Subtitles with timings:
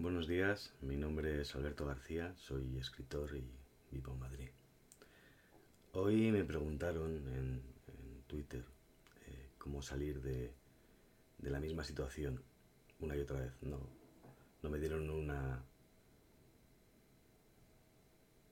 [0.00, 3.50] Buenos días, mi nombre es Alberto García, soy escritor y
[3.90, 4.48] vivo en Madrid.
[5.90, 7.62] Hoy me preguntaron en,
[8.28, 8.64] Twitter
[9.26, 10.54] eh, cómo salir de,
[11.38, 12.40] de, la misma situación
[13.00, 13.52] una y otra vez.
[13.60, 13.80] No,
[14.62, 15.64] no me dieron una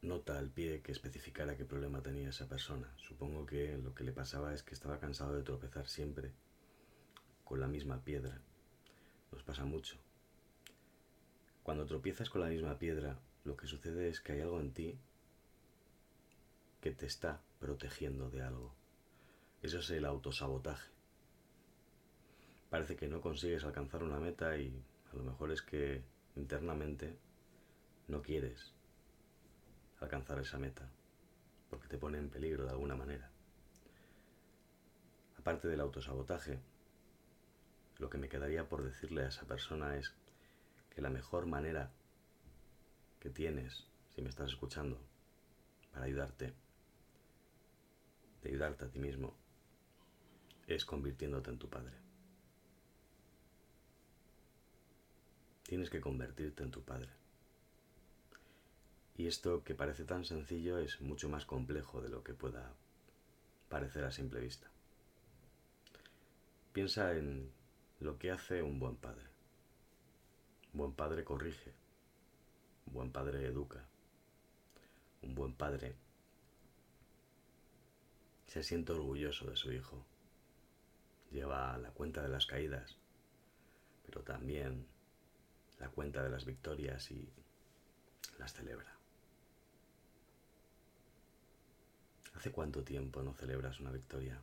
[0.00, 2.94] nota al pie que especificara qué problema tenía esa persona.
[2.98, 6.30] Supongo que lo que le pasaba es que estaba cansado de tropezar siempre
[7.42, 8.40] con la misma piedra.
[9.32, 9.98] Nos pasa mucho.
[11.62, 14.98] Cuando tropiezas con la misma piedra, lo que sucede es que hay algo en ti
[16.80, 18.74] que te está protegiendo de algo.
[19.62, 20.90] Eso es el autosabotaje.
[22.68, 26.02] Parece que no consigues alcanzar una meta y a lo mejor es que
[26.34, 27.16] internamente
[28.08, 28.72] no quieres
[30.00, 30.90] alcanzar esa meta
[31.70, 33.30] porque te pone en peligro de alguna manera.
[35.38, 36.58] Aparte del autosabotaje,
[37.98, 40.12] lo que me quedaría por decirle a esa persona es
[40.94, 41.90] que la mejor manera
[43.18, 45.00] que tienes, si me estás escuchando,
[45.92, 46.52] para ayudarte,
[48.42, 49.34] de ayudarte a ti mismo,
[50.66, 51.92] es convirtiéndote en tu padre.
[55.62, 57.08] Tienes que convertirte en tu padre.
[59.16, 62.74] Y esto que parece tan sencillo es mucho más complejo de lo que pueda
[63.68, 64.68] parecer a simple vista.
[66.72, 67.50] Piensa en
[68.00, 69.31] lo que hace un buen padre.
[70.72, 71.74] Buen padre corrige.
[72.86, 73.84] Un buen padre educa.
[75.22, 75.94] Un buen padre
[78.46, 80.04] se siente orgulloso de su hijo.
[81.30, 82.96] Lleva la cuenta de las caídas,
[84.04, 84.86] pero también
[85.78, 87.32] la cuenta de las victorias y
[88.38, 88.94] las celebra.
[92.34, 94.40] ¿Hace cuánto tiempo no celebras una victoria,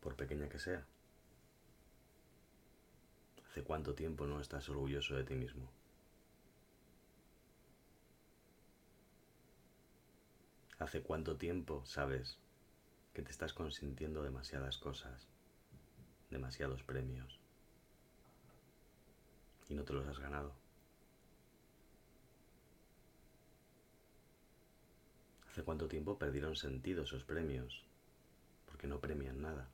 [0.00, 0.86] por pequeña que sea?
[3.56, 5.72] ¿Hace cuánto tiempo no estás orgulloso de ti mismo?
[10.78, 12.36] ¿Hace cuánto tiempo sabes
[13.14, 15.26] que te estás consintiendo demasiadas cosas,
[16.28, 17.40] demasiados premios
[19.70, 20.52] y no te los has ganado?
[25.48, 27.86] ¿Hace cuánto tiempo perdieron sentido esos premios?
[28.66, 29.70] Porque no premian nada.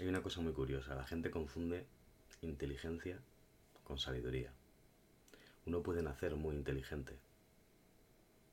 [0.00, 1.86] Hay una cosa muy curiosa, la gente confunde
[2.42, 3.20] inteligencia
[3.84, 4.52] con sabiduría.
[5.66, 7.16] Uno puede nacer muy inteligente,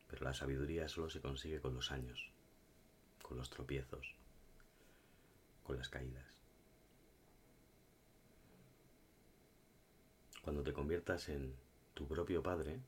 [0.07, 2.31] pero la sabiduría solo se consigue con los años,
[3.23, 4.15] con los tropiezos,
[5.63, 6.25] con las caídas.
[10.43, 11.55] Cuando te conviertas en
[11.95, 12.79] tu propio padre,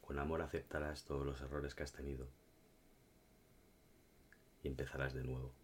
[0.00, 2.26] con amor aceptarás todos los errores que has tenido
[4.62, 5.63] y empezarás de nuevo.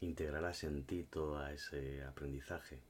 [0.00, 2.80] Integrarás en ti todo ese aprendizaje,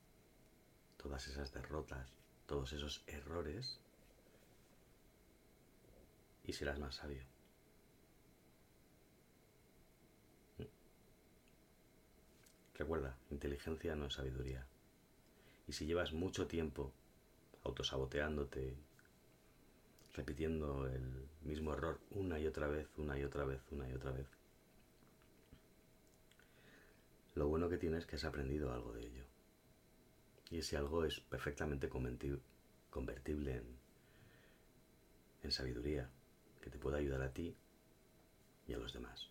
[0.96, 2.12] todas esas derrotas,
[2.46, 3.80] todos esos errores
[6.44, 7.22] y serás más sabio.
[12.74, 14.66] Recuerda, inteligencia no es sabiduría.
[15.66, 16.92] Y si llevas mucho tiempo
[17.64, 18.76] autosaboteándote,
[20.14, 24.12] repitiendo el mismo error una y otra vez, una y otra vez, una y otra
[24.12, 24.26] vez,
[27.36, 29.24] lo bueno que tienes es que has aprendido algo de ello.
[30.50, 33.62] Y ese algo es perfectamente convertible
[35.42, 36.10] en, sabiduría
[36.60, 37.54] que te puede ayudar a ti
[38.66, 39.30] y a los demás.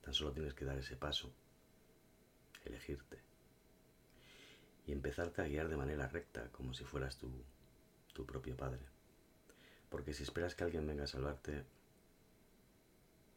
[0.00, 1.30] Tan solo tienes que dar ese paso,
[2.64, 3.18] elegirte
[4.86, 8.80] y empezarte a guiar de manera recta, como si fueras tu propio padre.
[9.90, 11.66] Porque si esperas que alguien venga a salvarte,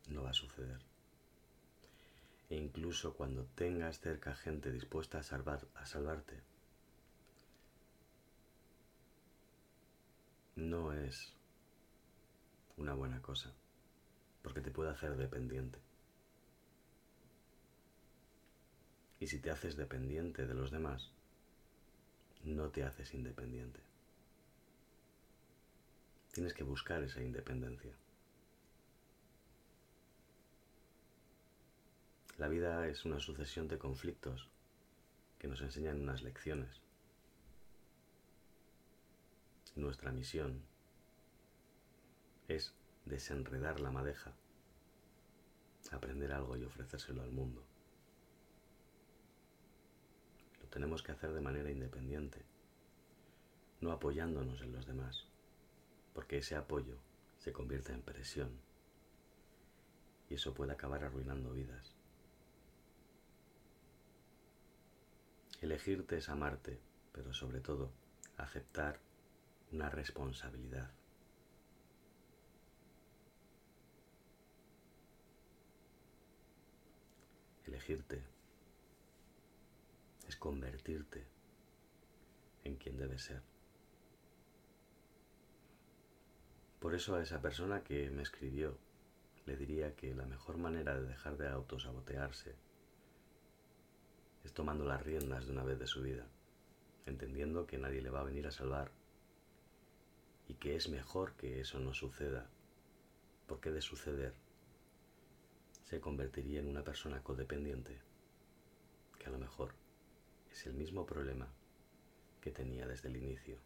[0.07, 0.90] no va a suceder.
[2.51, 6.43] E incluso cuando tengas cerca gente dispuesta a, a salvarte,
[10.57, 11.33] no es
[12.75, 13.53] una buena cosa,
[14.41, 15.79] porque te puede hacer dependiente.
[19.21, 21.09] Y si te haces dependiente de los demás,
[22.43, 23.79] no te haces independiente.
[26.33, 27.95] Tienes que buscar esa independencia.
[32.41, 34.49] La vida es una sucesión de conflictos
[35.37, 36.81] que nos enseñan unas lecciones.
[39.75, 40.63] Nuestra misión
[42.47, 42.73] es
[43.05, 44.33] desenredar la madeja,
[45.91, 47.63] aprender algo y ofrecérselo al mundo.
[50.63, 52.43] Lo tenemos que hacer de manera independiente,
[53.81, 55.27] no apoyándonos en los demás,
[56.15, 56.97] porque ese apoyo
[57.37, 58.49] se convierte en presión
[60.27, 62.00] y eso puede acabar arruinando vidas.
[65.61, 66.79] Elegirte es amarte,
[67.11, 67.91] pero sobre todo
[68.37, 68.99] aceptar
[69.71, 70.89] una responsabilidad.
[77.65, 78.23] Elegirte
[80.27, 81.27] es convertirte
[82.63, 83.43] en quien debes ser.
[86.79, 88.79] Por eso a esa persona que me escribió
[89.45, 92.55] le diría que la mejor manera de dejar de autosabotearse
[94.43, 96.27] es tomando las riendas de una vez de su vida,
[97.05, 98.91] entendiendo que nadie le va a venir a salvar
[100.47, 102.49] y que es mejor que eso no suceda,
[103.47, 104.33] porque de suceder
[105.83, 108.01] se convertiría en una persona codependiente,
[109.19, 109.73] que a lo mejor
[110.51, 111.47] es el mismo problema
[112.39, 113.59] que tenía desde el inicio.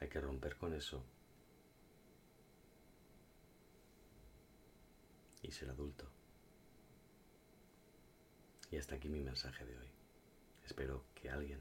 [0.00, 1.04] Hay que romper con eso
[5.42, 6.17] y ser adulto.
[8.70, 9.88] Y hasta aquí mi mensaje de hoy.
[10.64, 11.60] Espero que alguien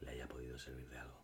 [0.00, 1.19] le haya podido servir de algo.